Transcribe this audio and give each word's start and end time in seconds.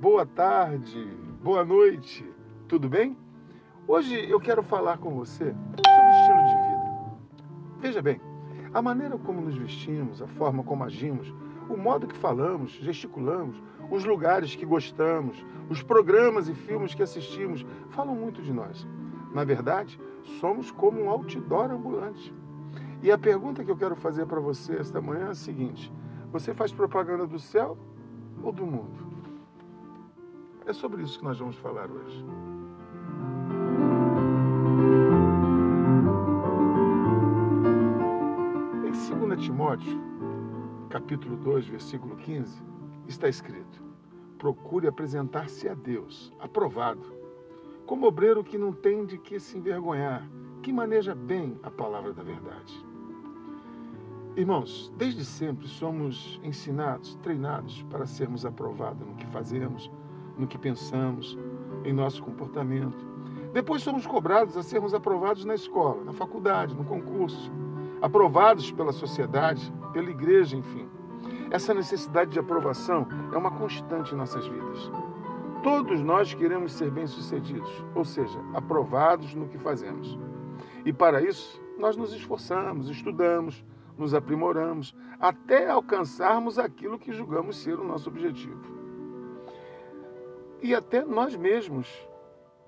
boa 0.00 0.26
tarde, 0.26 1.06
boa 1.40 1.64
noite, 1.64 2.28
tudo 2.66 2.88
bem? 2.88 3.16
Hoje 3.86 4.28
eu 4.28 4.40
quero 4.40 4.64
falar 4.64 4.98
com 4.98 5.10
você 5.14 5.54
sobre 5.76 6.10
estilo 6.10 6.44
de 6.48 6.54
vida. 6.56 7.46
Veja 7.78 8.02
bem, 8.02 8.20
a 8.74 8.82
maneira 8.82 9.16
como 9.16 9.40
nos 9.40 9.56
vestimos, 9.56 10.20
a 10.20 10.26
forma 10.26 10.64
como 10.64 10.82
agimos, 10.82 11.32
o 11.70 11.76
modo 11.76 12.08
que 12.08 12.16
falamos, 12.16 12.72
gesticulamos, 12.72 13.62
os 13.88 14.04
lugares 14.04 14.56
que 14.56 14.66
gostamos, 14.66 15.46
os 15.70 15.84
programas 15.84 16.48
e 16.48 16.54
filmes 16.54 16.92
que 16.92 17.02
assistimos 17.04 17.64
falam 17.90 18.16
muito 18.16 18.42
de 18.42 18.52
nós. 18.52 18.88
Na 19.32 19.44
verdade, 19.44 20.00
somos 20.40 20.72
como 20.72 21.00
um 21.00 21.10
outdoor 21.10 21.70
ambulante. 21.70 22.34
E 23.04 23.12
a 23.12 23.18
pergunta 23.18 23.62
que 23.62 23.70
eu 23.70 23.76
quero 23.76 23.94
fazer 23.94 24.26
para 24.26 24.40
você 24.40 24.74
esta 24.74 25.00
manhã 25.00 25.26
é 25.26 25.30
a 25.30 25.34
seguinte: 25.34 25.92
você 26.32 26.52
faz 26.52 26.72
propaganda 26.72 27.24
do 27.24 27.38
céu 27.38 27.78
ou 28.42 28.50
do 28.50 28.66
mundo? 28.66 29.07
É 30.68 30.72
sobre 30.74 31.02
isso 31.02 31.18
que 31.18 31.24
nós 31.24 31.38
vamos 31.38 31.56
falar 31.56 31.90
hoje. 31.90 32.22
Em 38.84 39.28
2 39.28 39.42
Timóteo, 39.42 39.98
capítulo 40.90 41.36
2, 41.38 41.68
versículo 41.68 42.16
15, 42.16 42.62
está 43.06 43.30
escrito: 43.30 43.82
Procure 44.36 44.86
apresentar-se 44.86 45.66
a 45.70 45.72
Deus, 45.72 46.30
aprovado, 46.38 47.14
como 47.86 48.06
obreiro 48.06 48.44
que 48.44 48.58
não 48.58 48.70
tem 48.70 49.06
de 49.06 49.16
que 49.16 49.40
se 49.40 49.56
envergonhar, 49.56 50.28
que 50.62 50.70
maneja 50.70 51.14
bem 51.14 51.58
a 51.62 51.70
palavra 51.70 52.12
da 52.12 52.22
verdade. 52.22 52.86
Irmãos, 54.36 54.92
desde 54.98 55.24
sempre 55.24 55.66
somos 55.66 56.38
ensinados, 56.44 57.14
treinados 57.22 57.82
para 57.84 58.04
sermos 58.04 58.44
aprovados 58.44 59.08
no 59.08 59.14
que 59.14 59.26
fazemos, 59.28 59.90
no 60.38 60.46
que 60.46 60.56
pensamos, 60.56 61.36
em 61.84 61.92
nosso 61.92 62.22
comportamento. 62.22 63.06
Depois 63.52 63.82
somos 63.82 64.06
cobrados 64.06 64.56
a 64.56 64.62
sermos 64.62 64.94
aprovados 64.94 65.44
na 65.44 65.54
escola, 65.54 66.04
na 66.04 66.12
faculdade, 66.12 66.76
no 66.76 66.84
concurso, 66.84 67.50
aprovados 68.00 68.70
pela 68.70 68.92
sociedade, 68.92 69.72
pela 69.92 70.10
igreja, 70.10 70.56
enfim. 70.56 70.88
Essa 71.50 71.74
necessidade 71.74 72.30
de 72.30 72.38
aprovação 72.38 73.06
é 73.32 73.36
uma 73.36 73.50
constante 73.50 74.14
em 74.14 74.18
nossas 74.18 74.46
vidas. 74.46 74.90
Todos 75.62 76.00
nós 76.00 76.34
queremos 76.34 76.72
ser 76.72 76.90
bem-sucedidos, 76.90 77.84
ou 77.94 78.04
seja, 78.04 78.38
aprovados 78.54 79.34
no 79.34 79.48
que 79.48 79.58
fazemos. 79.58 80.18
E 80.84 80.92
para 80.92 81.22
isso, 81.22 81.60
nós 81.78 81.96
nos 81.96 82.12
esforçamos, 82.12 82.88
estudamos, 82.88 83.64
nos 83.96 84.14
aprimoramos, 84.14 84.94
até 85.18 85.68
alcançarmos 85.68 86.58
aquilo 86.58 86.98
que 86.98 87.12
julgamos 87.12 87.56
ser 87.56 87.78
o 87.78 87.84
nosso 87.84 88.08
objetivo. 88.08 88.77
E 90.60 90.74
até 90.74 91.04
nós 91.04 91.36
mesmos 91.36 91.88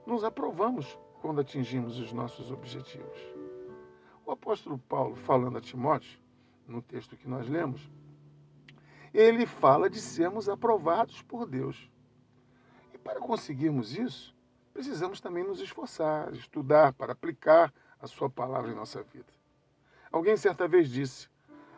nos 0.07 0.23
aprovamos 0.23 0.99
quando 1.21 1.41
atingimos 1.41 1.99
os 1.99 2.13
nossos 2.13 2.51
objetivos. 2.51 3.19
O 4.25 4.31
apóstolo 4.31 4.79
Paulo, 4.79 5.17
falando 5.17 5.59
a 5.59 5.61
Timóteo, 5.61 6.19
no 6.67 6.81
texto 6.81 7.17
que 7.17 7.29
nós 7.29 7.49
lemos, 7.49 7.91
ele 9.13 9.45
fala 9.45 9.91
de 9.91 10.01
sermos 10.01 10.49
aprovados 10.49 11.21
por 11.23 11.47
Deus. 11.47 11.91
E 12.95 12.99
para 12.99 13.19
conseguirmos 13.19 13.97
isso, 13.97 14.35
precisamos 14.73 15.21
também 15.21 15.43
nos 15.43 15.61
esforçar, 15.61 16.33
estudar 16.33 16.93
para 16.93 17.13
aplicar 17.13 17.73
a 18.01 18.07
sua 18.07 18.31
palavra 18.31 18.71
em 18.71 18.75
nossa 18.75 19.03
vida. 19.03 19.33
Alguém 20.13 20.37
certa 20.37 20.69
vez 20.69 20.89
disse: 20.89 21.29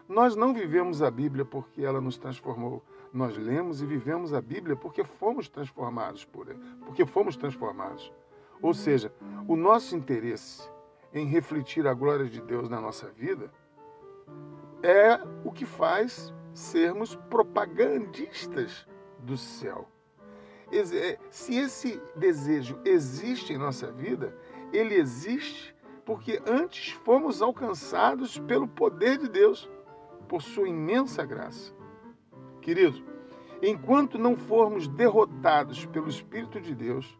Nós 0.09 0.37
não 0.37 0.53
vivemos 0.53 1.03
a 1.03 1.11
Bíblia 1.11 1.45
porque 1.45 1.83
ela 1.83 2.01
nos 2.01 2.19
transformou. 2.19 2.85
Nós 3.13 3.37
lemos 3.37 3.83
e 3.83 3.87
vivemos 3.87 4.33
a 4.33 4.41
Bíblia 4.41 4.75
porque 4.75 5.05
fomos 5.05 5.49
transformados 5.49 6.25
por 6.25 6.49
ela, 6.49 6.59
porque 6.87 7.05
fomos 7.05 7.37
transformados. 7.37 8.13
Ou 8.61 8.73
seja, 8.73 9.13
o 9.47 9.55
nosso 9.55 9.95
interesse 9.95 10.71
em 11.13 11.27
refletir 11.27 11.87
a 11.87 11.93
glória 11.93 12.27
de 12.27 12.41
Deus 12.41 12.69
na 12.69 12.81
nossa 12.81 13.09
vida 13.09 13.53
é 14.83 15.21
o 15.45 15.53
que 15.53 15.67
faz 15.67 16.33
sermos 16.55 17.15
propagandistas 17.29 18.87
do 19.19 19.37
céu. 19.37 19.87
É, 20.73 21.19
se 21.31 21.55
esse 21.55 22.01
desejo 22.17 22.81
existe 22.85 23.53
em 23.53 23.59
nossa 23.59 23.93
vida, 23.93 24.35
ele 24.73 24.95
existe 24.95 25.75
porque 26.05 26.41
antes 26.47 26.93
fomos 26.93 27.43
alcançados 27.43 28.39
pelo 28.39 28.67
poder 28.67 29.19
de 29.19 29.29
Deus, 29.29 29.71
por 30.29 30.43
sua 30.43 30.69
imensa 30.69 31.25
graça. 31.25 31.75
Querido, 32.63 33.03
enquanto 33.61 34.17
não 34.17 34.37
formos 34.37 34.87
derrotados 34.87 35.85
pelo 35.85 36.09
Espírito 36.09 36.61
de 36.61 36.75
Deus, 36.75 37.19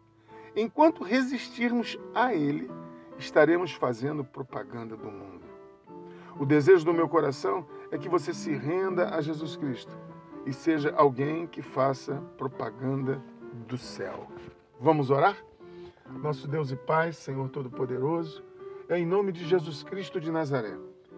enquanto 0.55 1.03
resistirmos 1.03 1.99
a 2.15 2.33
Ele, 2.33 2.71
estaremos 3.19 3.73
fazendo 3.73 4.23
propaganda 4.23 4.95
do 4.95 5.11
mundo. 5.11 5.43
O 6.39 6.45
desejo 6.45 6.85
do 6.85 6.93
meu 6.93 7.07
coração 7.07 7.67
é 7.91 7.97
que 7.97 8.09
você 8.09 8.33
se 8.33 8.53
renda 8.53 9.13
a 9.13 9.21
Jesus 9.21 9.55
Cristo 9.55 9.95
e 10.45 10.53
seja 10.53 10.93
alguém 10.95 11.45
que 11.45 11.61
faça 11.61 12.15
propaganda 12.37 13.21
do 13.67 13.77
céu. 13.77 14.27
Vamos 14.79 15.11
orar? 15.11 15.37
Nosso 16.09 16.47
Deus 16.47 16.71
e 16.71 16.75
Pai, 16.75 17.11
Senhor 17.11 17.49
Todo-Poderoso, 17.49 18.43
é 18.89 18.97
em 18.97 19.05
nome 19.05 19.31
de 19.31 19.45
Jesus 19.45 19.83
Cristo 19.83 20.19
de 20.19 20.31
Nazaré 20.31 20.77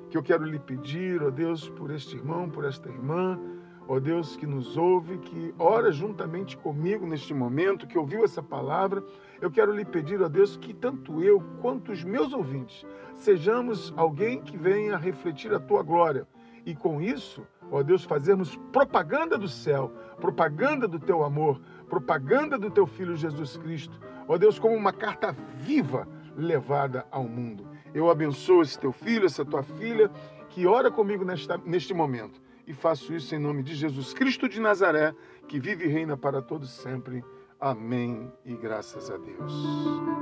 que 0.10 0.18
eu 0.18 0.24
quero 0.24 0.46
lhe 0.46 0.60
pedir, 0.60 1.22
ó 1.22 1.30
Deus, 1.30 1.68
por 1.68 1.92
este 1.92 2.16
irmão, 2.16 2.50
por 2.50 2.64
esta 2.64 2.88
irmã, 2.88 3.40
ó 3.88 4.00
Deus 4.00 4.36
que 4.36 4.46
nos 4.46 4.78
ouve, 4.78 5.18
que 5.20 5.54
ora 5.58 5.92
juntamente 5.92 6.58
comigo 6.58 7.06
neste 7.06 7.34
momento, 7.34 7.88
que 7.88 7.98
ouviu 7.98 8.24
essa 8.24 8.42
palavra. 8.42 9.04
Eu 9.42 9.52
quero 9.52 9.74
lhe 9.74 9.86
pedir, 9.86 10.22
ó 10.22 10.28
Deus, 10.28 10.58
que 10.58 10.74
tanto 10.74 11.24
eu 11.24 11.42
quanto 11.62 11.92
os 11.92 12.04
meus 12.04 12.34
ouvintes 12.34 12.86
sejamos 13.16 13.94
alguém 13.96 14.42
que 14.42 14.58
venha 14.58 14.98
refletir 14.98 15.54
a 15.54 15.60
tua 15.60 15.84
glória. 15.84 16.28
E 16.66 16.76
com 16.76 17.00
isso, 17.00 17.46
ó 17.72 17.84
Deus, 17.84 18.04
fazermos 18.04 18.56
propaganda 18.72 19.38
do 19.38 19.48
céu, 19.48 19.92
propaganda 20.20 20.88
do 20.88 21.00
teu 21.00 21.24
amor, 21.24 21.62
propaganda 21.88 22.58
do 22.58 22.72
teu 22.72 22.88
filho 22.88 23.16
Jesus 23.16 23.56
Cristo. 23.58 24.00
Ó 24.28 24.38
Deus, 24.38 24.58
como 24.58 24.76
uma 24.76 24.92
carta 24.92 25.32
viva 25.58 26.08
levada 26.36 27.06
ao 27.12 27.24
mundo. 27.24 27.68
Eu 27.94 28.10
abençoo 28.10 28.62
esse 28.62 28.80
teu 28.80 28.92
filho, 28.92 29.26
essa 29.26 29.46
tua 29.46 29.64
filha, 29.64 30.10
que 30.50 30.66
ora 30.66 30.90
comigo 30.90 31.24
nesta, 31.24 31.58
neste 31.60 31.94
momento. 31.94 32.42
E 32.68 32.74
faço 32.74 33.14
isso 33.14 33.36
em 33.36 33.40
nome 33.40 33.62
de 33.64 33.76
Jesus 33.76 34.14
Cristo 34.14 34.50
de 34.50 34.60
Nazaré, 34.60 35.14
que 35.48 35.60
vive 35.60 35.86
e 35.86 35.88
reina 35.88 36.18
para 36.18 36.42
todos 36.42 36.72
sempre. 36.72 37.24
Amém 37.60 38.32
e 38.44 38.56
graças 38.56 39.10
a 39.10 39.18
Deus. 39.18 40.15